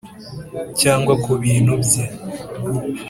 [0.81, 2.03] cyangwa ku bintu bye